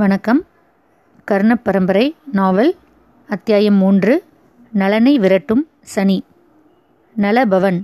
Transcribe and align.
வணக்கம். 0.00 0.46
கர்ண 1.24 1.56
பரம்பரை 1.56 2.14
நாவல் 2.32 2.76
அத்தியாயம் 3.28 3.74
மூன்று 3.74 4.24
நலனை 4.72 5.18
விரட்டும் 5.18 5.68
சனி. 5.82 6.24
நலபவன். 7.16 7.82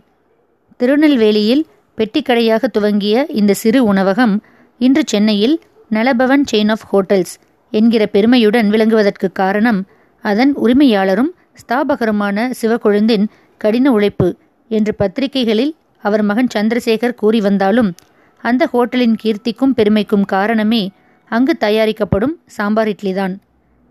திருநெல்வேலியில் 0.77 1.67
பெட்டிக்கடையாக 1.97 2.65
துவங்கிய 2.65 3.27
இந்த 3.29 3.55
சிறு 3.55 3.85
உணவகம் 3.85 4.43
இன்று 4.79 5.03
சென்னையில் 5.07 5.61
நலபவன் 5.89 6.45
செயின் 6.53 6.71
ஆஃப் 6.71 6.87
ஹோட்டல்ஸ் 6.93 7.35
என்கிற 7.71 8.07
பெருமையுடன் 8.07 8.71
விளங்குவதற்கு 8.71 9.33
காரணம் 9.33 9.87
அதன் 10.21 10.55
உரிமையாளரும் 10.65 11.33
ஸ்தாபகருமான 11.55 12.51
சிவக்கொழுந்தின் 12.63 13.27
கடின 13.59 13.93
உழைப்பு 13.93 14.37
என்று 14.69 14.95
பத்திரிகைகளில் 14.95 15.77
அவர் 16.03 16.23
மகன் 16.23 16.49
சந்திரசேகர் 16.55 17.15
கூறி 17.15 17.41
வந்தாலும் 17.41 17.95
அந்த 18.43 18.69
ஹோட்டலின் 18.73 19.17
கீர்த்திக்கும் 19.23 19.75
பெருமைக்கும் 19.75 20.25
காரணமே 20.25 20.91
அங்கு 21.31 21.57
தயாரிக்கப்படும் 21.57 22.35
சாம்பார் 22.47 22.89
இட்லிதான். 22.89 23.35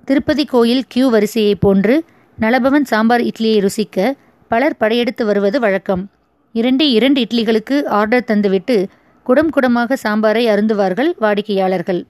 திருப்பதி 0.08 0.46
கோயில் 0.46 0.84
கியூ 0.88 1.06
வரிசையைப் 1.10 1.60
போன்று 1.60 1.96
நலபவன் 2.38 2.84
சாம்பார் 2.84 3.22
இட்லியை 3.22 3.58
ருசிக்க 3.66 4.14
பலர் 4.48 4.78
படையெடுத்து 4.78 5.26
வருவது 5.26 5.60
வழக்கம். 5.60 6.04
இரண்டே 6.52 6.92
இரண்டு 6.92 7.20
இட்லிகளுக்கு 7.22 7.86
ஆர்டர் 8.00 8.28
தந்துவிட்டு 8.28 8.86
குடம் 9.24 9.50
குடமாக 9.50 9.98
சாம்பாரை 10.04 10.44
அருந்துவார்கள் 10.54 11.10
வாடிக்கையாளர்கள். 11.20 12.02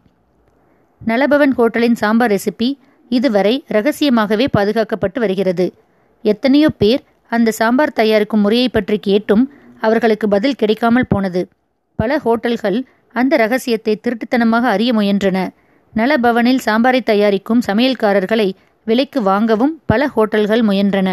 நலபவன் 1.02 1.54
ஹோட்டலின் 1.54 1.94
சாம்பார் 1.94 2.32
ரெசிபி 2.32 2.70
இதுவரை 3.10 3.64
ரகசியமாகவே 3.68 4.46
பாதுகாக்கப்பட்டு 4.58 5.20
வருகிறது. 5.20 5.74
எத்தனையோ 6.22 6.70
பேர் 6.70 7.02
அந்த 7.32 7.52
சாம்பார் 7.52 7.98
தயாரிக்கும் 8.00 8.40
முறையை 8.40 8.70
பற்றி 8.70 8.98
கேட்டும் 9.00 9.44
அவர்களுக்கு 9.80 10.28
பதில் 10.28 10.56
கிடைக்காமல் 10.56 11.10
போனது. 11.10 11.42
பல 12.00 12.18
ஹோட்டல்கள் 12.18 12.78
அந்த 13.16 13.34
ரகசியத்தை 13.44 13.94
திருட்டுத்தனமாக 14.00 14.66
அறிய 14.76 14.92
முயன்றன. 14.94 15.38
நலபவனில் 15.94 16.62
சாம்பாரை 16.66 17.02
தயாரிக்கும் 17.04 17.62
சமையல்காரர்களை 17.68 18.48
விலைக்கு 18.88 19.20
வாங்கவும் 19.22 19.74
பல 19.86 20.10
ஹோட்டல்கள் 20.16 20.64
முயன்றன. 20.70 21.10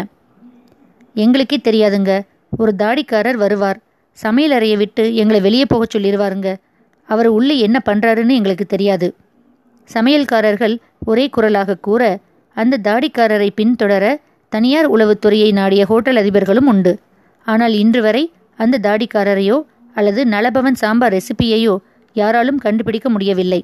எங்களுக்கே 1.15 1.57
தெரியாதுங்க. 1.63 2.11
ஒரு 2.57 2.71
தாடிக்காரர் 2.81 3.37
வருவார். 3.43 3.79
சமையல் 4.17 4.55
அறையை 4.57 4.77
விட்டு 4.77 5.03
எங்களை 5.15 5.39
வெளியே 5.41 5.65
போகச் 5.65 5.93
சொல்லிடுவாருங்க. 5.95 6.49
அவர் 7.09 7.29
உள்ளே 7.37 7.55
என்ன 7.59 7.77
பண்ணுறாருன்னு 7.85 8.35
எங்களுக்கு 8.39 8.65
தெரியாது. 8.65 9.07
சமையல்காரர்கள் 9.89 10.75
ஒரே 11.05 11.25
குரலாக 11.29 11.79
கூற 11.87 12.03
அந்த 12.55 12.79
தாடிக்காரரை 12.83 13.49
பின்தொடர 13.59 14.05
தனியார் 14.51 14.87
உளவுத்துறையை 14.95 15.49
நாடிய 15.51 15.83
ஹோட்டல் 15.85 16.19
அதிபர்களும் 16.21 16.69
உண்டு. 16.73 16.93
ஆனால் 17.47 17.75
இன்று 17.83 18.01
வரை 18.01 18.23
அந்த 18.59 18.79
தாடிக்காரரையோ 18.87 19.57
அல்லது 19.95 20.21
நலபவன் 20.25 20.77
சாம்பார் 20.81 21.15
ரெசிபியையோ 21.17 21.73
யாராலும் 22.13 22.57
கண்டுபிடிக்க 22.57 23.09
முடியவில்லை. 23.09 23.61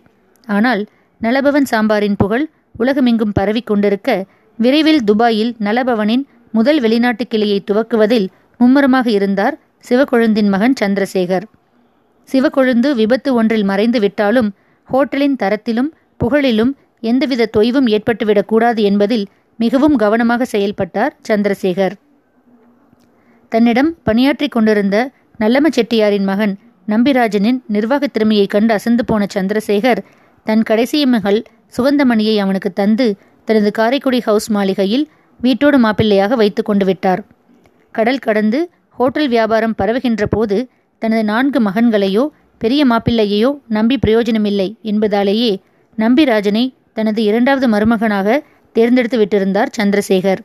ஆனால் 0.47 0.81
நலபவன் 1.21 1.67
சாம்பாரின் 1.71 2.17
புகழ் 2.17 2.45
உலகமெங்கும் 2.77 3.35
பரவி 3.37 3.61
கொண்டிருக்க 3.61 4.09
விரைவில் 4.59 5.01
துபாயில் 5.03 5.51
நலபவனின் 5.59 6.23
முதல் 6.51 6.79
வெளிநாட்டு 6.79 7.23
கிளையை 7.27 7.59
துவக்குவதில் 7.71 8.27
மும்முரமாக 8.59 9.07
இருந்தார் 9.09 9.55
சிவக்கொழுந்தின் 9.89 10.49
மகன் 10.49 10.75
சந்திரசேகர். 10.81 11.45
சிவக்கொழுந்து 12.29 12.89
விபத்து 12.93 13.29
ஒன்றில் 13.33 13.63
மறைந்து 13.63 13.99
விட்டாலும் 13.99 14.49
ஹோட்டலின் 14.89 15.35
தரத்திலும் 15.43 15.89
புகழிலும் 16.23 16.71
எந்தவித 17.03 17.49
தொய்வும் 17.57 17.87
ஏற்பட்டுவிடக்கூடாது 17.87 18.81
என்பதில் 18.81 19.25
மிகவும் 19.59 19.95
கவனமாக 19.95 20.45
செயல்பட்டார் 20.45 21.13
சந்திரசேகர். 21.27 21.95
தன்னிடம் 23.51 23.91
பணியாற்றிக் 24.03 24.51
கொண்டிருந்த 24.51 24.97
நல்லம 25.39 25.67
செட்டியாரின் 25.75 26.27
மகன் 26.31 26.53
நம்பிராஜனின் 26.89 27.61
நிர்வாகத் 27.67 28.13
திறமையை 28.13 28.45
கண்டு 28.47 28.73
அசந்து 28.73 29.05
போன 29.05 29.25
சந்திரசேகர் 29.33 29.97
தன் 30.43 30.63
கடைசி 30.63 31.05
மகள் 31.05 31.43
சுகந்தமணியை 31.77 32.37
அவனுக்கு 32.37 32.73
தந்து 32.73 33.15
தனது 33.45 33.71
காரைக்குடி 33.71 34.21
ஹவுஸ் 34.21 34.51
மாளிகையில் 34.51 35.09
வீட்டோடு 35.41 35.79
மாப்பிள்ளையாக 35.79 36.35
வைத்து 36.35 36.63
கொண்டு 36.63 36.85
விட்டார். 36.85 37.25
கடல் 37.91 38.19
கடந்து 38.19 38.69
ஹோட்டல் 38.89 39.27
வியாபாரம் 39.27 39.75
பரவுகின்ற 39.77 40.25
போது 40.29 40.67
தனது 40.99 41.23
நான்கு 41.23 41.61
மகன்களையோ 41.61 42.27
பெரிய 42.57 42.85
மாப்பிள்ளையையோ 42.85 43.59
நம்பி 43.67 43.97
பிரயோஜனமில்லை 43.97 44.75
என்பதாலேயே 44.83 45.61
நம்பிராஜனை 45.97 46.73
தனது 46.93 47.23
இரண்டாவது 47.23 47.67
மருமகனாக 47.67 48.43
தேர்ந்தெடுத்து 48.71 49.17
விட்டிருந்தார் 49.17 49.69
சந்திரசேகர். 49.77 50.37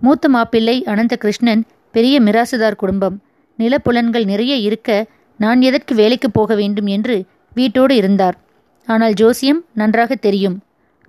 மூத்த 0.00 0.28
மாப்பிள்ளை 0.28 0.84
அனந்த 0.84 1.16
கிருஷ்ணன் 1.16 1.64
பெரிய 1.92 2.20
மிராசுதார் 2.20 2.76
குடும்பம். 2.76 3.20
நிலப்புலன்கள் 3.58 4.24
நிறைய 4.24 4.54
இருக்க 4.54 5.06
நான் 5.38 5.60
எதற்கு 5.60 5.94
வேலைக்கு 5.94 6.28
போக 6.30 6.54
வேண்டும் 6.54 6.88
என்று 6.96 7.16
வீட்டோடு 7.56 7.94
இருந்தார். 8.00 8.36
ஆனால் 8.88 9.14
ஜோசியம் 9.14 9.60
நன்றாக 9.72 10.14
தெரியும். 10.26 10.56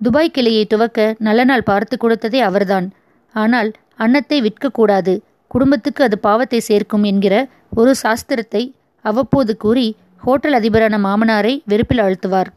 துபாய் 0.00 0.34
கிளையை 0.36 0.64
துவக்க 0.66 1.06
நல்ல 1.26 1.40
நாள் 1.44 1.68
பார்த்து 1.70 1.94
கொடுத்ததே 1.96 2.40
அவர்தான். 2.40 2.86
ஆனால் 3.34 3.70
அன்னத்தை 3.96 4.38
விற்கக்கூடாது. 4.40 5.14
குடும்பத்துக்கு 5.50 6.02
அது 6.04 6.16
பாவத்தை 6.18 6.60
சேர்க்கும் 6.60 7.02
என்கிற 7.02 7.34
ஒரு 7.76 7.92
சாஸ்திரத்தை 8.02 8.62
அவ்வப்போது 9.04 9.52
கூறி 9.56 9.86
ஹோட்டல் 10.24 10.56
அதிபரான 10.58 10.94
மாமனாரை 10.98 11.52
வெறுப்பில் 11.64 12.02
அழுத்துவார் 12.04 12.50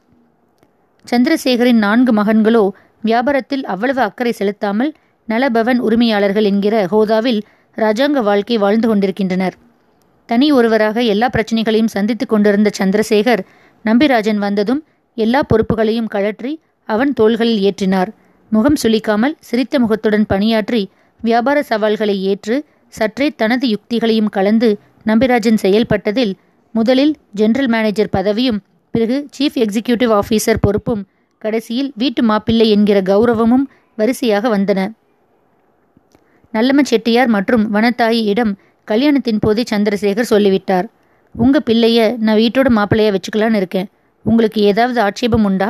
சந்திரசேகரின் 1.06 1.82
நான்கு 1.86 2.12
மகன்களோ 2.14 2.64
வியாபாரத்தில் 3.04 3.64
அவ்வளவு 3.64 4.02
அக்கறை 4.02 4.32
செலுத்தாமல் 4.32 4.92
நலபவன் 5.28 5.80
உரிமையாளர்கள் 5.80 6.50
என்கிற 6.52 6.76
ஹோதாவில் 6.88 7.42
ராஜாங்க 7.78 8.20
வாழ்க்கை 8.30 8.58
வாழ்ந்து 8.58 8.88
கொண்டிருக்கின்றனர். 8.88 9.56
தனி 10.30 10.48
ஒருவராக 10.52 10.98
எல்லா 11.14 11.28
பிரச்சனைகளையும் 11.28 11.94
சந்தித்து 11.96 12.26
கொண்டிருந்த 12.26 12.70
சந்திரசேகர் 12.80 13.42
நம்பிராஜன் 13.86 14.40
வந்ததும் 14.46 14.82
எல்லா 15.18 15.40
பொறுப்புகளையும் 15.44 16.12
கழற்றி 16.16 16.52
அவன் 16.90 17.12
தோள்களில் 17.14 17.62
ஏற்றினார். 17.68 18.10
முகம் 18.52 18.78
சுளிக்காமல் 18.84 19.36
சிரித்த 19.40 19.76
முகத்துடன் 19.80 20.26
பணியாற்றி 20.26 20.82
வியாபார 21.20 21.58
சவால்களை 21.64 22.16
ஏற்று 22.24 22.56
சற்றே 22.94 23.28
தனது 23.42 23.66
யுக்திகளையும் 23.68 24.30
கலந்து 24.30 24.70
நம்பிராஜன் 25.06 25.60
செயல்பட்டதில் 25.62 26.34
முதலில் 26.76 27.14
ஜெனரல் 27.32 27.68
மேனேஜர் 27.68 28.14
பதவியும் 28.18 28.60
பிறகு 28.94 29.18
சீஃப் 29.36 29.58
எக்ஸிகியூட்டிவ் 29.64 30.14
ஆஃபீஸர் 30.20 30.62
பொறுப்பும் 30.62 31.04
கடைசியில் 31.42 31.92
வீட்டு 31.96 32.22
மாப்பிள்ளை 32.24 32.68
என்கிற 32.70 32.98
கௌரவமும் 33.02 33.66
வரிசையாக 33.98 34.50
வந்தன. 34.58 34.80
நல்லம 36.54 36.80
செட்டியார் 36.82 37.30
மற்றும் 37.36 37.64
வனத்தாயியிடம் 37.74 38.52
கல்யாணத்தின் 38.92 39.42
போதே 39.42 39.64
சந்திரசேகர் 39.72 40.32
சொல்லிவிட்டார். 40.34 40.88
உங்க 41.36 41.58
பிள்ளைய 41.70 42.00
நான் 42.26 42.40
வீட்டோட 42.42 42.70
மாப்பிள்ளையா 42.78 43.12
வச்சுக்கலான்னு 43.16 43.60
இருக்கேன். 43.62 43.88
உங்களுக்கு 44.26 44.60
ஏதாவது 44.72 45.00
ஆட்சேபம் 45.02 45.46
உண்டா? 45.50 45.70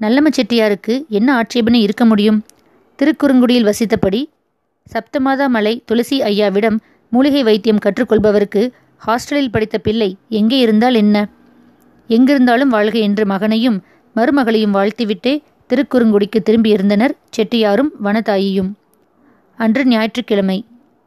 நல்லம்ம 0.00 0.28
செட்டியாருக்கு 0.38 0.94
என்ன 1.18 1.28
ஆட்சேபனை 1.40 1.80
இருக்க 1.86 2.04
முடியும்? 2.04 2.38
திருக்குறுங்குடியில் 2.98 3.68
வசித்தபடி 3.70 4.20
சப்தமாதா 4.92 5.46
மலை 5.56 5.72
துளசி 5.84 6.16
ஐயாவிடம் 6.30 6.76
மூலிகை 7.12 7.42
வைத்தியம் 7.48 7.82
கற்றுக்கொள்பவருக்கு 7.84 8.62
ஹாஸ்டலில் 9.02 9.52
படித்த 9.54 9.76
பிள்ளை 9.78 10.08
எங்கே 10.38 10.58
இருந்தால் 10.58 10.96
என்ன? 11.02 11.16
எங்கிருந்தாலும் 12.10 12.72
வாழ்க 12.76 12.96
என்று 13.08 13.24
மகனையும் 13.26 13.78
மருமகளையும் 14.16 14.76
வாழ்த்திவிட்டே 14.76 15.34
திருக்குறுங்குடிக்கு 15.70 16.40
திரும்பியிருந்தனர் 16.48 17.14
செட்டியாரும் 17.36 17.90
வனதாயியும் 18.04 18.70
அன்று 19.58 19.82
ஞாயிற்றுக்கிழமை 19.86 20.58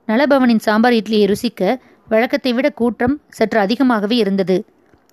நலபவனின் 0.09 0.63
சாம்பார் 0.67 0.95
இட்லியை 0.99 1.25
ருசிக்க 1.31 1.61
வழக்கத்தை 2.07 2.51
விட 2.57 2.67
கூட்டம் 2.79 3.15
சற்று 3.37 3.59
அதிகமாகவே 3.59 4.15
இருந்தது. 4.15 4.57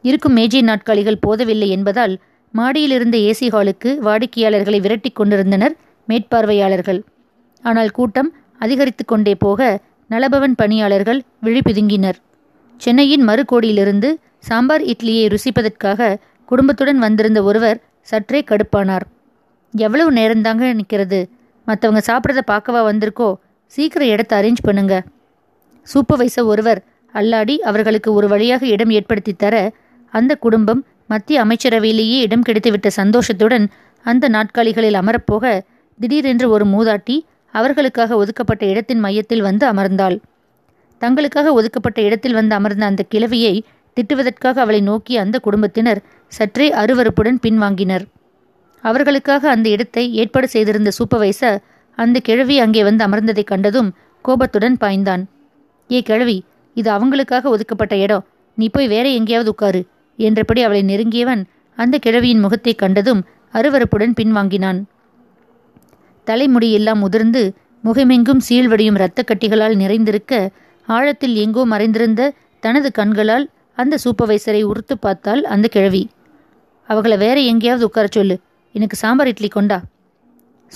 இருக்கும் 0.05 0.37
மேஜை 0.39 0.63
நாட்காலிகள் 0.63 1.23
போதவில்லை 1.27 1.69
என்பதால் 1.77 2.15
மாடியிலிருந்த 2.55 3.17
ஏசி 3.29 3.47
ஹாலுக்கு 3.55 3.91
வாடிக்கையாளர்களை 4.07 4.79
விரட்டி 4.85 5.11
கொண்டிருந்தனர் 5.11 5.75
மேற்பார்வையாளர்கள். 6.09 7.01
ஆனால் 7.65 7.91
கூட்டம் 7.91 8.31
அதிகரித்து 8.61 9.05
கொண்டே 9.05 9.35
போக 9.45 9.61
நலபவன் 10.11 10.55
பணியாளர்கள் 10.55 11.21
விழிபிதுங்கினர் 11.45 12.19
சென்னையின் 12.81 13.25
மறுகோடியிலிருந்து 13.29 14.09
சாம்பார் 14.49 14.85
இட்லியை 14.93 15.25
ருசிப்பதற்காக 15.33 16.17
குடும்பத்துடன் 16.49 17.01
வந்திருந்த 17.05 17.41
ஒருவர் 17.43 17.79
சற்றே 18.09 18.41
கடுப்பானார். 18.51 19.05
எவ்வளவு 19.75 20.11
நேரந்தாங்க 20.19 20.65
நிற்கிறது 20.81 21.21
மற்றவங்க 21.67 22.03
சாப்பிட்றத 22.09 22.43
பார்க்கவா 22.53 22.81
வந்திருக்கோ? 22.91 23.31
சீக்கிரம் 23.75 24.13
இடத்த 24.15 24.33
அரேஞ்ச் 24.41 24.67
பண்ணுங்க. 24.67 24.95
சூப்பர்வைசர் 25.87 26.51
ஒருவர் 26.53 26.81
அல்லாடி 27.15 27.55
அவர்களுக்கு 27.69 28.11
ஒரு 28.13 28.27
வழியாக 28.29 28.63
இடம் 28.67 28.91
ஏற்படுத்தி 28.91 29.33
தர 29.33 29.55
அந்த 30.15 30.33
குடும்பம் 30.45 30.81
மத்திய 31.07 31.45
அமைச்சரவையிலேயே 31.45 32.19
இடம் 32.27 32.45
கிடைத்துவிட்ட 32.49 32.89
சந்தோஷத்துடன் 33.01 33.67
அந்த 34.05 34.29
நாட்காலிகளில் 34.29 34.99
அமரப்போக 35.01 35.45
திடீரென்று 36.01 36.47
ஒரு 36.51 36.65
மூதாட்டி 36.65 37.17
அவர்களுக்காக 37.55 38.17
ஒதுக்கப்பட்ட 38.17 38.63
இடத்தின் 38.67 39.03
மையத்தில் 39.05 39.41
வந்து 39.41 39.65
அமர்ந்தாள். 39.73 40.17
தங்களுக்காக 41.01 41.53
ஒதுக்கப்பட்ட 41.53 41.99
இடத்தில் 42.01 42.37
வந்து 42.39 42.55
அமர்ந்த 42.55 42.85
அந்த 42.87 43.03
கிழவியை 43.15 43.55
திட்டுவதற்காக 43.97 44.61
அவளை 44.65 44.81
நோக்கி 44.81 45.15
அந்த 45.17 45.37
குடும்பத்தினர் 45.39 46.01
சற்றே 46.33 46.67
அருவறுப்புடன் 46.73 47.39
பின்வாங்கினர். 47.47 48.05
அவர்களுக்காக 48.85 49.51
அந்த 49.51 49.67
இடத்தை 49.69 50.05
ஏற்பாடு 50.15 50.49
செய்திருந்த 50.49 50.91
சூப்பர்வைசர் 50.99 51.59
அந்த 51.97 52.21
கிழவி 52.21 52.57
அங்கே 52.59 52.83
வந்து 52.85 53.03
அமர்ந்ததை 53.07 53.45
கண்டதும் 53.45 53.91
கோபத்துடன் 54.25 54.77
பாய்ந்தான். 54.81 55.23
ஏ 55.91 56.03
கிழவி 56.03 56.39
இது 56.77 56.89
அவங்களுக்காக 56.93 57.43
ஒதுக்கப்பட்ட 57.43 57.97
இடம். 57.97 58.25
நீ 58.55 58.67
போய் 58.69 58.89
வேற 58.89 59.07
எங்கேயாவது 59.09 59.51
உட்காரு 59.51 59.81
என்றபடி 60.17 60.61
அவளை 60.63 60.83
நெருங்கியவன் 60.83 61.43
அந்த 61.79 61.99
கிழவியின் 61.99 62.41
முகத்தை 62.41 62.75
கண்டதும் 62.75 63.23
அருவருப்புடன் 63.53 64.15
பின்வாங்கினான். 64.21 64.81
தலைமுடி 66.25 66.69
எல்லாம் 66.73 67.03
உதிர்ந்து 67.03 67.43
முகமெங்கும் 67.85 68.43
சீழ்வடியும் 68.49 68.99
இரத்தக் 69.01 69.29
கட்டிகளால் 69.31 69.77
நிறைந்திருக்க 69.77 70.51
ஆழத்தில் 70.89 71.35
எங்கோ 71.35 71.65
மறைந்திருந்த 71.65 72.33
தனது 72.63 72.89
கண்களால் 72.93 73.47
அந்த 73.75 73.99
சூப்பர்வைசரை 74.05 74.63
உறுத்து 74.63 74.95
பார்த்தால் 74.99 75.43
அந்த 75.45 75.67
கிழவி. 75.69 76.03
அவளை 76.89 77.17
வேற 77.17 77.41
எங்கேயாவது 77.41 77.85
உட்கார 77.85 78.07
சொல்லு. 78.11 78.37
எனக்கு 78.75 78.97
சாம்பார் 78.97 79.27
இட்லி 79.27 79.49
கொண்டா. 79.49 79.79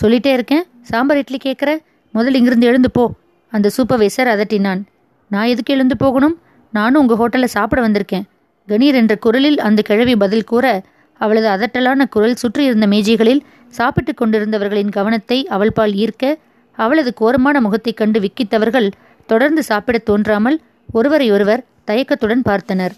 சொல்லிட்டே 0.01 0.33
இருக்கேன். 0.33 0.63
சாம்பார் 0.83 1.17
இட்லி 1.17 1.39
கேட்குற 1.45 1.79
முதல்ல 2.15 2.35
இங்கிருந்து 2.35 2.67
எழுந்து 2.67 2.91
போ. 2.91 3.13
அந்த 3.51 3.71
சூப்பர்வைசர் 3.77 4.23
அதட்டினான். 4.23 4.83
நான் 5.29 5.47
எதுக்கு 5.47 5.75
எழுந்து 5.75 5.97
போகணும்? 5.97 6.41
நானும் 6.73 7.07
உங்கள் 7.07 7.17
ஹோட்டலில் 7.17 7.45
சாப்பிட 7.45 7.89
வந்திருக்கேன். 7.89 8.23
கணீர் 8.69 8.95
என்ற 8.95 9.17
குரலில் 9.17 9.61
அந்த 9.61 9.83
கிழவி 9.83 10.17
பதில் 10.17 10.45
கூற 10.45 10.83
அவளது 11.15 11.49
அதட்டலான 11.49 12.09
குரல் 12.09 12.35
சுற்றியிருந்த 12.35 12.87
மேஜைகளில் 12.87 13.41
சாப்பிட்டு 13.69 14.15
கொண்டிருந்தவர்களின் 14.15 14.91
கவனத்தை 14.91 15.47
அவள்பால் 15.51 15.95
ஈர்க்க 15.95 16.35
அவளது 16.73 17.15
கோரமான 17.15 17.61
முகத்தைக் 17.61 17.97
கண்டு 17.97 18.21
விக்கித்தவர்கள் 18.21 18.91
தொடர்ந்து 19.27 19.63
சாப்பிடத் 19.63 20.05
தோன்றாமல் 20.05 20.61
ஒருவரை 20.93 21.31
ஒருவர் 21.31 21.65
தயக்கத்துடன் 21.87 22.43
பார்த்தனர். 22.49 22.91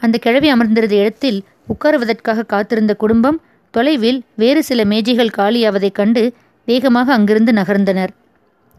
அந்த 0.00 0.18
கிழவி 0.18 0.48
அமர்ந்திருந்த 0.48 0.94
இடத்தில் 0.94 1.42
உட்காருவதற்காக 1.68 2.46
காத்திருந்த 2.46 2.94
குடும்பம் 2.94 3.40
தொலைவில் 3.74 4.22
வேறு 4.34 4.62
சில 4.62 4.84
மேஜைகள் 4.84 5.36
காலியாவதைக் 5.38 5.98
கண்டு 5.98 6.22
வேகமாக 6.68 7.12
அங்கிருந்து 7.12 7.52
நகர்ந்தனர். 7.52 8.12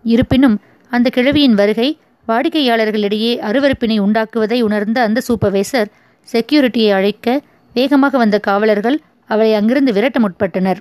இருப்பினும் 0.05 0.57
அந்த 0.91 1.07
கிழவியின் 1.09 1.53
வருகை 1.53 1.89
வாடிக்கையாளர்களிடையே 2.27 3.31
அருவருப்பினை 3.47 3.97
உண்டாக்குவதை 3.99 4.61
உணர்ந்த 4.61 4.97
அந்த 5.01 5.21
சூப்பர்வைசர் 5.27 5.89
செக்யூரிட்டியை 6.29 6.91
அழைக்க 6.91 7.27
வேகமாக 7.73 8.17
வந்த 8.17 8.37
காவலர்கள் 8.39 8.97
அவளை 9.25 9.53
அங்கிருந்து 9.53 9.91
விரட்ட 9.93 10.17
முற்பட்டனர். 10.19 10.79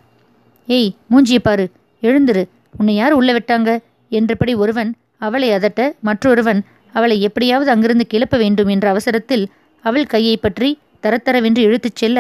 ஏய் 0.69 0.91
மூஞ்சியை 1.11 1.41
பாரு 1.43 1.65
எழுந்துரு 2.03 2.43
உன்னை 2.79 2.95
யார் 2.95 3.13
உள்ள 3.13 3.31
விட்டாங்க? 3.33 3.71
என்றபடி 4.13 4.53
ஒருவன் 4.55 4.91
அவளை 5.19 5.49
அதட்ட 5.51 5.81
மற்றொருவன் 6.01 6.61
அவளை 6.95 7.17
எப்படியாவது 7.23 7.71
அங்கிருந்து 7.71 8.05
கிளப்ப 8.13 8.37
வேண்டும் 8.39 8.69
என்ற 8.69 8.87
அவசரத்தில் 8.89 9.45
அவள் 9.85 10.07
கையை 10.07 10.37
பற்றி 10.37 10.71
தரத்தரவென்று 11.03 11.59
இழுத்துச் 11.59 11.99
செல்ல 12.01 12.19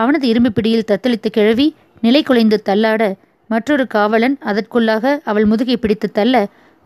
அவனது 0.00 0.24
இரும்பு 0.32 0.50
பிடியில் 0.56 0.88
தத்தளித்த 0.90 1.28
கிழவி 1.36 1.66
நிலை 2.02 2.22
குலைந்து 2.22 2.58
தள்ளாட 2.68 3.02
மற்றொரு 3.50 3.84
காவலன் 3.86 4.36
அதற்குள்ளாக 4.50 5.14
அவள் 5.30 5.46
முதுகை 5.46 5.76
பிடித்து 5.76 6.08
தள்ள 6.10 6.34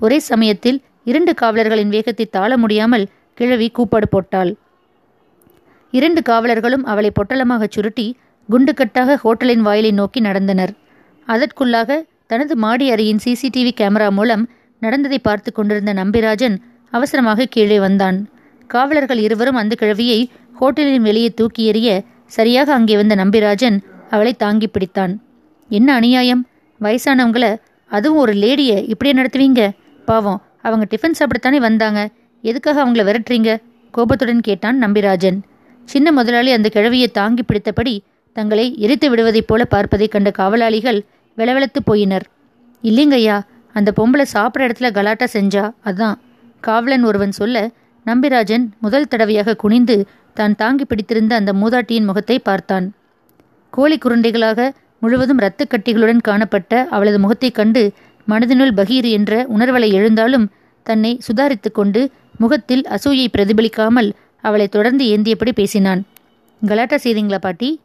ஒரே 0.01 0.19
சமயத்தில் 0.31 0.79
இரண்டு 1.05 1.33
காவலர்களின் 1.41 1.93
வேகத்தை 1.95 2.27
தாழ 2.37 2.51
முடியாமல் 2.57 3.05
கிழவி 3.39 3.69
கூப்பாடு 3.69 4.07
போட்டாள். 4.09 4.51
இரண்டு 5.93 6.21
காவலர்களும் 6.23 6.85
அவளை 6.93 7.11
பொட்டலமாக 7.19 7.67
சுருட்டி 7.75 8.07
குண்டுக்கட்டாக 8.49 9.17
ஹோட்டலின் 9.23 9.65
வாயிலை 9.67 9.93
நோக்கி 10.01 10.21
நடந்தனர். 10.21 10.73
அதற்குள்ளாக 11.29 11.99
தனது 12.27 12.55
மாடி 12.57 12.87
அறையின் 12.95 13.23
சிசிடிவி 13.25 13.73
கேமரா 13.81 14.09
மூலம் 14.11 14.45
நடந்ததை 14.83 15.19
பார்த்து 15.19 15.51
கொண்டிருந்த 15.53 15.93
நம்பிராஜன் 16.01 16.57
அவசரமாக 16.93 17.49
கீழே 17.55 17.79
வந்தான். 17.87 18.19
காவலர்கள் 18.71 19.21
இருவரும் 19.27 19.61
அந்த 19.63 19.75
கிழவியை 19.81 20.21
ஹோட்டலின் 20.61 21.07
வெளியே 21.09 21.31
தூக்கி 21.39 21.63
எறிய 21.71 21.89
சரியாக 22.27 22.75
அங்கே 22.75 22.97
வந்த 22.97 23.15
நம்பிராஜன் 23.15 23.79
அவளை 24.11 24.35
தாங்கி 24.35 24.69
பிடித்தான். 24.69 25.17
என்ன 25.69 25.95
அநியாயம்? 25.95 26.47
வயசானவங்கள 26.81 27.57
அதுவும் 27.89 28.19
ஒரு 28.19 28.33
லேடியை 28.33 28.89
இப்படியே 28.89 29.23
நடத்துவீங்க? 29.23 29.71
பாவம் 30.05 30.43
அவங்க 30.63 30.87
டிஃபன் 30.91 31.15
சாப்பிடத்தானே 31.19 31.57
வந்தாங்க. 31.57 32.11
எதுக்காக 32.43 32.85
அவங்கள 32.85 33.15
விரட்டுறீங்க? 33.15 33.57
கோபத்துடன் 33.91 34.41
கேட்டான் 34.41 34.83
நம்பிராஜன். 34.83 35.41
சின்ன 35.85 36.13
முதலாளி 36.13 36.53
அந்த 36.53 36.71
கிழவியை 36.73 37.11
தாங்கி 37.11 37.43
பிடித்தபடி 37.43 37.99
தங்களை 38.33 38.75
எரித்து 38.79 39.11
விடுவதைப் 39.11 39.47
போல 39.47 39.67
பார்ப்பதைக் 39.71 40.11
கண்ட 40.11 40.31
காவலாளிகள் 40.31 41.05
விளவெளத்து 41.37 41.81
போயினர். 41.87 42.23
இல்லைங்கய்யா 42.83 43.41
அந்த 43.73 43.93
பொம்பளை 43.97 44.25
சாப்பிட்ற 44.33 44.59
இடத்துல 44.59 44.93
கலாட்டா 44.93 45.27
செஞ்சா 45.33 45.71
அதான். 45.85 46.15
காவலன் 46.61 47.05
ஒருவன் 47.05 47.33
சொல்ல 47.33 47.71
நம்பிராஜன் 48.07 48.69
முதல் 48.81 49.09
தடவையாக 49.09 49.55
குனிந்து 49.55 50.07
தான் 50.35 50.55
தாங்கி 50.55 50.85
பிடித்திருந்த 50.85 51.35
அந்த 51.35 51.53
மூதாட்டியின் 51.53 52.05
முகத்தை 52.05 52.39
பார்த்தான். 52.39 52.95
கோழி 53.71 53.99
குருண்டைகளாக 53.99 54.71
முழுவதும் 54.99 55.39
இரத்தக்கட்டிகளுடன் 55.39 56.21
காணப்பட்ட 56.21 56.89
அவளது 56.91 57.19
முகத்தைக் 57.19 57.55
கண்டு 57.55 57.93
மனதினுள் 58.29 58.75
பகீர் 58.75 59.05
என்ற 59.05 59.47
உணர்வலை 59.59 59.93
எழுந்தாலும் 59.93 60.49
தன்னை 60.83 61.21
சுதாரித்து 61.27 61.71
கொண்டு 61.73 62.11
முகத்தில் 62.39 62.85
அசூயை 62.89 63.27
பிரதிபலிக்காமல் 63.39 64.13
அவளை 64.41 64.69
தொடர்ந்து 64.69 65.05
ஏந்தியபடி 65.05 65.53
பேசினான். 65.55 66.05
கலாட்டா 66.67 66.97
செய்தீங்களா 66.97 67.39
பாட்டி? 67.39 67.81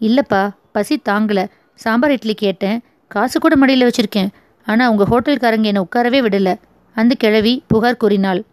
இல்லப்பா 0.00 0.50
பசி 0.72 1.02
தாங்கல. 1.08 1.46
சாம்பார் 1.74 2.10
இட்லி 2.10 2.34
கேட்டேன். 2.34 2.82
காசு 3.08 3.40
கூட 3.40 3.56
மடியில் 3.56 3.90
வச்சிருக்கேன். 3.90 4.28
ஆனால் 4.64 4.96
உங்கள் 4.96 5.06
ஹோட்டல்காரங்க 5.06 5.62
என்னை 5.62 5.82
உட்காரவே 5.82 6.26
விடலை. 6.26 6.54
அந்த 6.94 7.14
கிழவி 7.18 7.62
புகார் 7.66 7.96
கூறினாள். 7.96 8.44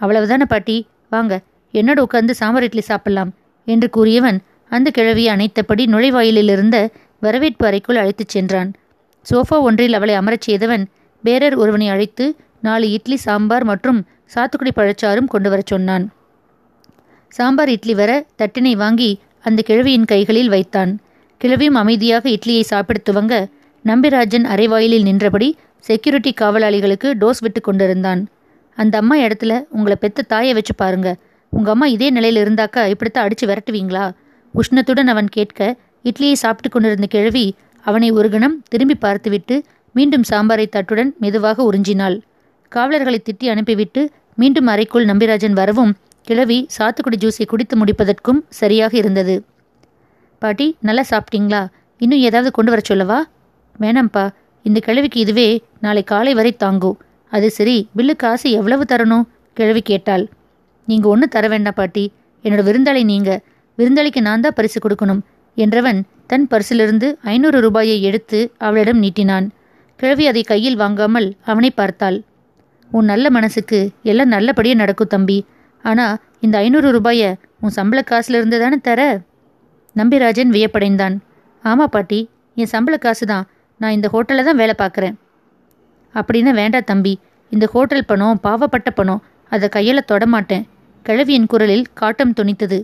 அவ்வளவுதானே 0.00 0.42
பாட்டி. 0.42 0.86
வாங்க. 1.10 1.40
என்னோட 1.74 1.98
உட்கார்ந்து 1.98 2.34
சாம்பார் 2.34 2.62
இட்லி 2.62 2.80
சாப்பிடலாம் 2.80 3.34
என்று 3.64 3.90
கூறியவன் 3.96 4.38
அந்த 4.68 4.90
கிழவியை 4.98 5.28
அணைத்தபடி 5.34 5.86
நுழைவாயிலிருந்த 5.86 6.88
வரவேற்பு 7.20 7.66
அறைக்குள் 7.66 7.96
அழைத்துச் 7.96 8.28
சென்றான். 8.28 8.72
சோஃபா 9.30 9.60
ஒன்றில் 9.60 9.92
அவளை 9.92 10.14
அமரச் 10.14 10.40
செய்தவன் 10.40 10.88
பேரர் 11.22 11.54
ஒருவனை 11.54 11.88
அழைத்து 11.88 12.36
நாலு 12.60 12.90
இட்லி 12.90 13.16
சாம்பார் 13.16 13.64
மற்றும் 13.64 14.06
சாத்துக்குடி 14.34 14.70
பழச்சாரும் 14.76 15.24
கொண்டு 15.24 15.50
வரச் 15.50 15.66
சொன்னான். 15.66 16.12
சாம்பார் 17.28 17.68
இட்லி 17.68 17.94
வர 17.94 18.24
தட்டினை 18.38 18.76
வாங்கி 18.76 19.20
அந்த 19.40 19.62
கிழவியின் 19.62 20.04
கைகளில் 20.04 20.48
வைத்தான். 20.48 21.00
கிழவியும் 21.38 21.78
அமைதியாக 21.82 22.28
இட்லியை 22.28 22.60
சாப்பிட 22.60 23.00
துவங்க 23.10 23.46
நம்பிராஜன் 23.84 24.44
அரைவாயிலில் 24.44 25.02
நின்றபடி 25.02 25.56
செக்யூரிட்டி 25.78 26.34
காவலாளிகளுக்கு 26.40 27.08
டோஸ் 27.20 27.40
விட்டு 27.40 27.60
கொண்டிருந்தான். 27.60 28.28
அந்த 28.74 28.98
அம்மா 28.98 29.16
இடத்துல 29.16 29.62
உங்களை 29.70 29.96
பெத்த 30.00 30.22
தாயை 30.22 30.52
வச்சு 30.52 30.74
பாருங்க 30.74 31.16
உங்க 31.52 31.70
அம்மா 31.70 31.86
இதே 31.86 32.10
நிலையில் 32.10 32.42
இருந்தாக்கா 32.44 32.82
இப்படித்தான் 32.86 33.24
அடித்து 33.24 33.46
விரட்டுவீங்களா? 33.46 34.04
உஷ்ணத்துடன் 34.54 35.10
அவன் 35.14 35.28
கேட்க 35.28 35.76
இட்லியை 36.04 36.32
சாப்பிட்டு 36.32 36.68
கொண்டிருந்த 36.68 37.06
கிழவி 37.06 37.46
அவனை 37.84 38.10
ஒரு 38.10 38.28
கணம் 38.30 38.62
திரும்பி 38.68 38.94
பார்த்துவிட்டு 38.94 39.64
மீண்டும் 39.92 40.24
சாம்பாரை 40.30 40.66
தட்டுடன் 40.76 41.10
மெதுவாக 41.18 41.70
உறிஞ்சினாள். 41.72 42.16
காவலர்களை 42.68 43.22
திட்டி 43.24 43.46
அனுப்பிவிட்டு 43.46 44.10
மீண்டும் 44.34 44.66
அறைக்குள் 44.66 45.06
நம்பிராஜன் 45.06 45.52
வரவும் 45.52 45.92
கிழவி 46.22 46.66
சாத்துக்குடி 46.78 47.16
ஜூஸை 47.18 47.44
குடித்து 47.46 47.76
முடிப்பதற்கும் 47.76 48.40
சரியாக 48.48 48.96
இருந்தது. 48.96 49.34
பாட்டி 50.38 50.76
நல்லா 50.80 51.04
சாப்பிட்டீங்களா? 51.10 51.62
இன்னும் 52.00 52.18
ஏதாவது 52.18 52.50
கொண்டு 52.50 52.70
வர 52.70 52.82
சொல்லவா? 52.84 53.18
வேணாம்ப்பா. 53.80 54.30
இந்த 54.62 54.80
கிழவிக்கு 54.80 55.20
இதுவே 55.20 55.48
நாளை 55.80 56.02
காலை 56.02 56.34
வரை 56.34 56.52
தாங்கும். 56.52 56.98
அது 57.32 57.50
சரி 57.50 57.88
பில்லு 57.96 58.16
காசு 58.16 58.50
எவ்வளவு 58.50 58.84
தரணும்? 58.88 59.24
கிழவி 59.56 59.80
கேட்டாள். 59.80 60.24
நீங்க 60.90 61.06
ஒன்றும் 61.12 61.34
தர 61.34 61.44
வேண்டாம் 61.52 61.78
பாட்டி. 61.80 62.04
என்னோட 62.44 62.62
விருந்தாளி 62.68 63.02
நீங்க. 63.12 63.30
விருந்தாளிக்கு 63.78 64.20
நான் 64.28 64.44
தான் 64.44 64.56
பரிசு 64.58 64.78
கொடுக்கணும் 64.84 65.22
என்றவன் 65.56 66.00
தன் 66.30 66.48
பரிசிலிருந்து 66.52 67.08
ஐநூறு 67.32 67.58
ரூபாயை 67.64 67.96
எடுத்து 68.08 68.38
அவளிடம் 68.66 69.00
நீட்டினான். 69.04 69.46
கிழவி 70.00 70.24
அதை 70.30 70.42
கையில் 70.50 70.80
வாங்காமல் 70.82 71.28
அவனை 71.50 71.70
பார்த்தாள். 71.80 72.18
உன் 72.90 73.10
நல்ல 73.12 73.26
மனசுக்கு 73.36 73.78
எல்லாம் 74.10 74.32
நல்லபடியாக 74.34 74.80
நடக்கும் 74.82 75.12
தம்பி. 75.14 75.38
ஆனா 75.84 76.06
இந்த 76.44 76.56
ஐநூறு 76.64 76.88
ரூபாயை 76.96 77.28
உன் 77.64 77.74
சம்பள 77.78 78.00
காசுலேருந்து 78.10 78.58
தானே 78.62 78.78
தர? 78.88 79.00
நம்பிராஜன் 79.96 80.52
வியப்படைந்தான். 80.56 81.16
ஆமா 81.64 81.86
பாட்டி. 81.94 82.20
என் 82.56 82.72
சம்பள 82.74 82.94
காசு 83.04 83.24
தான் 83.32 83.46
நான் 83.80 83.96
இந்த 83.96 84.08
ஹோட்டலில் 84.14 84.48
தான் 84.48 84.60
வேலை 84.62 84.74
பார்க்குறேன். 84.82 85.16
அப்படின்னா 86.14 86.52
வேண்டாம் 86.60 86.88
தம்பி. 86.90 87.14
இந்த 87.52 87.66
ஹோட்டல் 87.74 88.08
பணம் 88.10 88.40
பாவப்பட்ட 88.46 88.90
பணம். 89.00 89.22
அதை 89.52 89.66
கையில் 89.76 90.08
தொடமாட்டேன். 90.12 90.64
கிழவியின் 91.02 91.46
குரலில் 91.46 91.86
காட்டம் 91.92 92.32
துணித்தது. 92.32 92.78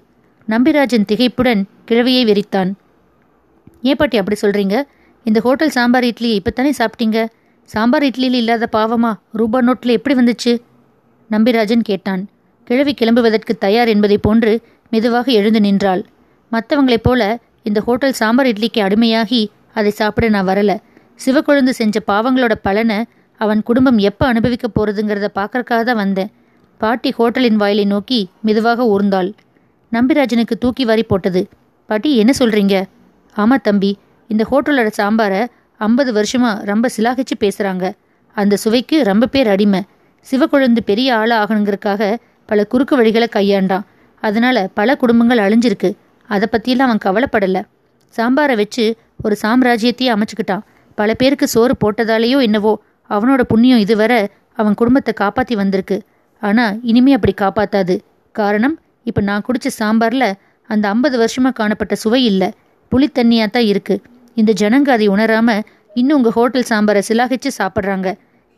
நம்பிராஜன் 0.49 1.07
திகைப்புடன் 1.13 1.63
கிழவியை 1.91 2.23
வெறித்தான். 2.25 2.71
ஏன் 3.83 3.97
பாட்டி 3.97 4.17
அப்படி 4.19 4.37
சொல்றீங்க? 4.43 4.83
இந்த 5.25 5.41
ஹோட்டல் 5.41 5.71
சாம்பார் 5.71 6.05
இட்லியை 6.05 6.39
இப்போத்தானே 6.41 6.71
சாப்பிட்டீங்க? 6.79 7.27
சாம்பார் 7.65 8.03
இட்லியில் 8.03 8.39
இல்லாத 8.41 8.69
பாவமா? 8.73 9.13
ரூபா 9.33 9.61
நோட்டில் 9.61 9.97
எப்படி 9.99 10.15
வந்துச்சு? 10.21 10.53
நம்பிராஜன் 11.31 11.81
கேட்டான். 11.81 12.29
கிழவி 12.65 12.95
கிளம்புவதற்கு 13.01 13.53
தயார் 13.59 13.89
என்பதைப் 13.89 14.23
போன்று 14.23 14.61
மெதுவாக 14.91 15.33
எழுந்து 15.33 15.61
நின்றாள். 15.61 16.05
மற்றவங்களைப் 16.53 17.03
போல 17.03 17.39
இந்த 17.63 17.81
ஹோட்டல் 17.81 18.13
சாம்பார் 18.13 18.47
இட்லிக்கு 18.47 18.81
அடிமையாகி 18.81 19.47
அதை 19.75 19.91
சாப்பிட 19.91 20.29
நான் 20.29 20.47
வரல. 20.47 20.77
சிவக்கொழுந்து 21.25 21.69
செஞ்ச 21.69 22.01
பாவங்களோட 22.07 22.53
பலனை 22.63 23.05
அவன் 23.41 23.63
குடும்பம் 23.63 23.99
எப்போ 23.99 24.27
அனுபவிக்க 24.27 24.67
போகிறதுங்கிறத 24.69 25.29
பார்க்கறக்காக 25.35 25.83
தான் 25.83 26.03
வந்தேன். 26.05 26.31
பாட்டி 26.79 27.11
ஹோட்டலின் 27.13 27.57
வாயிலை 27.57 27.85
நோக்கி 27.85 28.29
மெதுவாக 28.41 28.85
ஊர்ந்தாள். 28.85 29.33
நம்பிராஜனுக்கு 29.93 30.55
தூக்கி 30.61 30.85
வாரி 30.85 31.03
போட்டது. 31.03 31.49
பாட்டி 31.87 32.17
என்ன 32.17 32.33
சொல்றீங்க? 32.39 32.85
ஆமா 33.37 33.57
தம்பி 33.63 33.99
இந்த 34.29 34.43
ஹோட்டலோட 34.51 34.91
சாம்பாரை 34.99 35.47
ஐம்பது 35.81 36.11
வருஷமா 36.13 36.51
ரொம்ப 36.65 36.89
சிலாகிச்சு 36.97 37.35
பேசுறாங்க. 37.41 37.93
அந்த 38.37 38.57
சுவைக்கு 38.57 39.03
ரொம்ப 39.03 39.27
பேர் 39.27 39.49
அடிமை. 39.49 39.81
சிவக்குழந்து 40.31 40.83
பெரிய 40.85 41.17
ஆளா 41.17 41.37
ஆகணுங்கிறதுக்காக 41.45 42.17
பல 42.47 42.65
குறுக்கு 42.65 42.95
வழிகளை 43.03 43.29
கையாண்டான். 43.37 43.85
அதனால 44.23 44.71
பல 44.75 44.97
குடும்பங்கள் 44.97 45.39
அழிஞ்சிருக்கு. 45.39 45.91
அதை 46.27 46.49
பற்றியெல்லாம் 46.51 46.91
அவன் 46.91 47.05
கவலைப்படலை. 47.07 47.63
சாம்பாரை 48.17 48.57
வச்சு 48.57 48.97
ஒரு 49.25 49.37
சாம்ராஜ்யத்தையே 49.43 50.09
அமைச்சுக்கிட்டான். 50.15 50.65
பல 50.95 51.15
பேருக்கு 51.15 51.49
சோறு 51.49 51.75
போட்டதாலேயோ 51.85 52.43
என்னவோ 52.43 52.83
அவனோட 53.11 53.43
புண்ணியம் 53.43 53.79
இதுவரை 53.79 54.29
அவன் 54.53 54.75
குடும்பத்தை 54.75 55.15
காப்பாற்றி 55.15 55.55
வந்திருக்கு. 55.55 56.03
ஆனால் 56.49 56.75
இனிமே 56.91 57.13
அப்படி 57.17 57.35
காப்பாத்தாது. 57.43 57.95
காரணம் 58.35 58.77
இப்போ 59.09 59.21
நான் 59.29 59.45
குடிச்ச 59.47 59.69
சாம்பாரில் 59.81 60.29
அந்த 60.71 60.85
ஐம்பது 60.93 61.17
வருஷமாக 61.23 61.55
காணப்பட்ட 61.61 61.95
சுவை 62.03 62.21
இல்லை. 62.31 62.49
புளித்தண்ணியாக 62.93 63.49
தான் 63.57 63.69
இருக்குது 63.73 64.03
இந்த 64.37 64.51
ஜனங்க 64.61 64.91
அதை 64.97 65.07
உணராம 65.15 65.51
இன்னும் 66.01 66.17
உங்கள் 66.19 66.35
ஹோட்டல் 66.39 66.67
சாம்பாரை 66.71 67.03
சிலாகிச்சு 67.09 67.51
சாப்பிட்றாங்க. 67.61 68.09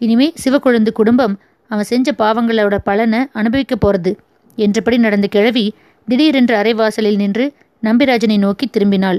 இனிமே 0.01 0.27
சிவக்குழந்து 0.43 0.93
குடும்பம் 1.01 1.35
அவன் 1.71 1.89
செஞ்ச 1.91 2.09
பாவங்களோட 2.23 2.77
பலனை 2.89 3.21
அனுபவிக்க 3.41 3.75
போகிறது 3.77 4.13
என்றபடி 4.59 4.97
நடந்த 5.05 5.27
கிழவி 5.35 5.65
திடீரென்று 6.09 6.55
அரைவாசலில் 6.61 7.19
நின்று 7.23 7.45
நம்பிராஜனை 7.83 8.37
நோக்கி 8.45 8.67
திரும்பினாள். 8.75 9.19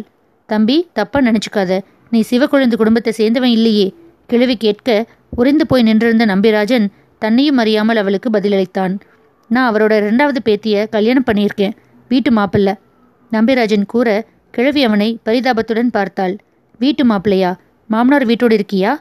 தம்பி 0.49 0.77
தப்பா 0.97 1.19
நினச்சிக்காத. 1.27 1.71
நீ 2.11 2.19
சிவக்குழந்து 2.29 2.75
குடும்பத்தை 2.81 3.11
சேர்ந்தவன் 3.19 3.53
இல்லையே. 3.57 3.87
கிழவி 4.31 4.55
கேட்க 4.65 4.89
உறைந்து 5.39 5.65
போய் 5.69 5.85
நின்றிருந்த 5.87 6.25
நம்பிராஜன் 6.31 6.85
தன்னையும் 7.19 7.57
அறியாமல் 7.57 7.97
அவளுக்கு 7.97 8.29
பதிலளித்தான். 8.29 8.93
நான் 9.49 9.73
அவரோட 9.73 9.93
ரெண்டாவது 10.07 10.39
பேத்திய 10.45 10.89
கல்யாணம் 10.89 11.27
பண்ணியிருக்கேன். 11.31 11.73
வீட்டு 12.09 12.31
மாப்பிள்ள. 12.31 12.69
நம்பிராஜன் 13.31 13.85
கூற 13.85 14.25
கிழவி 14.51 14.83
அவனை 14.83 15.09
பரிதாபத்துடன் 15.25 15.91
பார்த்தாள். 15.91 16.35
வீட்டு 16.79 17.03
மாப்பிள்ளையா? 17.05 17.51
மாமனார் 17.89 18.25
வீட்டோடு 18.25 18.55
இருக்கியா? 18.55 18.91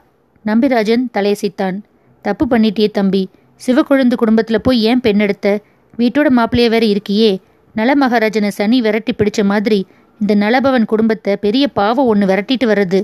நம்பிராஜன் 0.44 1.04
தலையசைத்தான். 1.18 1.76
தப்பு 2.24 2.44
பண்ணிட்டியே 2.50 2.90
தம்பி. 2.90 3.22
சிவக்குழந்து 3.66 4.14
குடும்பத்தில் 4.14 4.60
போய் 4.60 4.82
ஏன் 4.82 5.00
பெண் 5.00 5.18
எடுத்த 5.18 5.60
வீட்டோட 5.98 6.28
மாப்பிள்ளைய 6.36 6.68
வேற 6.68 6.84
இருக்கியே. 6.86 7.30
நல 7.74 7.94
மகாராஜனை 7.94 8.48
சனி 8.48 8.80
விரட்டி 8.80 9.12
பிடிச்ச 9.14 9.44
மாதிரி 9.44 9.86
இந்த 10.20 10.34
நலபவன் 10.34 10.84
குடும்பத்தை 10.84 11.36
பெரிய 11.36 11.68
பாவம் 11.68 12.06
ஒன்று 12.06 12.26
விரட்டிட்டு 12.26 12.64
வர்றது. 12.64 13.00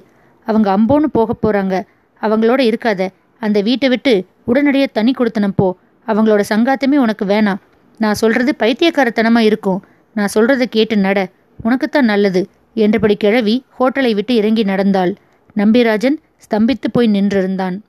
அவங்க 0.47 0.69
அம்போன்னு 0.77 1.09
போக 1.13 1.35
போகிறாங்க 1.35 1.75
அவங்களோட 2.23 2.61
இருக்காத. 2.71 3.09
அந்த 3.43 3.61
வீட்டை 3.61 3.89
விட்டு 3.89 4.15
உடனடியாக 4.45 4.91
தனி 4.93 5.13
கொடுத்தனம் 5.13 5.55
போ. 5.57 5.77
அவங்களோட 6.07 6.43
சங்காத்தமே 6.49 6.97
உனக்கு 6.97 7.25
வேணாம் 7.25 7.61
நான் 7.99 8.15
சொல்றது 8.15 8.55
பைத்தியக்காரத்தனமா 8.59 9.39
இருக்கும். 9.39 9.85
நான் 10.15 10.29
சொல்றதை 10.35 10.63
கேட்டு 10.63 10.97
நட. 10.97 11.29
உனக்குத்தான் 11.65 12.05
நல்லது 12.05 12.49
என்றபடி 12.75 13.17
கிழவி 13.17 13.65
ஹோட்டலை 13.79 14.15
விட்டு 14.15 14.35
இறங்கி 14.35 14.63
நடந்தாள். 14.63 15.15
நம்பிராஜன் 15.57 16.17
ஸ்தம்பித்து 16.45 16.89
போய் 16.93 17.09
நின்றிருந்தான். 17.09 17.81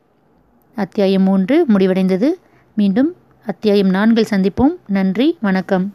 அத்தியாயம் 0.75 1.21
மூன்று 1.21 1.65
முடிவடைந்தது. 1.69 2.29
மீண்டும் 2.75 3.15
அத்தியாயம் 3.45 3.89
நான்கில் 3.89 4.27
சந்திப்போம். 4.29 4.75
நன்றி. 4.87 5.37
வணக்கம். 5.41 5.93